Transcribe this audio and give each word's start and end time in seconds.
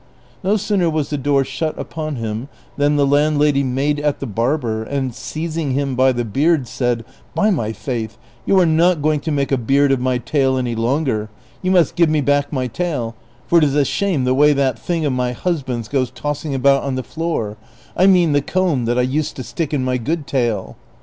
No 0.43 0.57
sooner 0.57 0.89
was 0.89 1.11
the 1.11 1.15
door 1.19 1.43
shut 1.45 1.77
upon 1.77 2.15
him 2.15 2.49
than 2.75 2.95
the 2.95 3.05
landlady 3.05 3.61
made 3.61 3.99
at 3.99 4.19
the 4.19 4.25
barber, 4.25 4.81
and 4.81 5.13
seizing 5.13 5.73
him 5.73 5.93
by 5.95 6.11
the 6.11 6.25
beard, 6.25 6.67
said," 6.67 7.05
By 7.35 7.51
my 7.51 7.71
faith 7.71 8.17
you 8.43 8.57
are 8.59 8.65
not 8.65 9.03
going 9.03 9.19
to 9.19 9.31
make 9.31 9.51
a 9.51 9.59
beard 9.59 9.91
of 9.91 9.99
my 10.01 10.17
tail 10.17 10.57
any 10.57 10.73
longer; 10.73 11.29
you 11.61 11.69
must 11.69 11.95
give 11.95 12.09
me 12.09 12.19
back 12.19 12.51
my 12.51 12.65
tail, 12.65 13.13
for 13.45 13.59
it 13.59 13.63
is 13.63 13.75
a 13.75 13.85
shame 13.85 14.23
the 14.23 14.33
way 14.33 14.53
that 14.53 14.79
thing 14.79 15.05
of 15.05 15.13
my 15.13 15.33
husband's 15.33 15.87
goes 15.87 16.09
tossing 16.09 16.55
about 16.55 16.81
on 16.81 16.95
the 16.95 17.03
floor; 17.03 17.57
I 17.95 18.07
mean 18.07 18.31
the 18.31 18.41
comb 18.41 18.85
that 18.85 18.97
I 18.97 19.03
used 19.03 19.35
to 19.35 19.43
stick 19.43 19.71
in 19.71 19.85
my 19.85 19.99
good 19.99 20.25
tail." 20.25 20.77